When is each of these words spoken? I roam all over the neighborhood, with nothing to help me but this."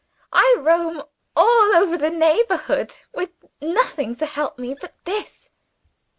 I 0.33 0.55
roam 0.57 1.03
all 1.35 1.75
over 1.75 1.95
the 1.95 2.09
neighborhood, 2.09 2.95
with 3.13 3.29
nothing 3.61 4.15
to 4.15 4.25
help 4.25 4.57
me 4.57 4.73
but 4.73 4.95
this." 5.05 5.47